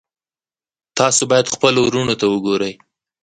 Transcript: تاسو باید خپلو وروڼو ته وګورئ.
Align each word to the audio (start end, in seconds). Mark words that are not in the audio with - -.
تاسو 0.97 1.21
باید 1.31 1.53
خپلو 1.55 1.79
وروڼو 1.83 2.13
ته 2.21 2.25
وګورئ. 2.29 2.73